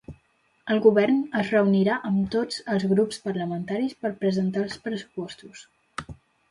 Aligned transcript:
El 0.75 0.79
govern 0.85 1.19
es 1.41 1.51
reunirà 1.55 1.99
amb 2.09 2.25
tots 2.37 2.63
els 2.77 2.89
grups 2.95 3.23
parlamentaris 3.29 3.97
per 4.05 4.15
presentar 4.27 4.67
els 4.69 4.83
pressupostos. 4.89 5.67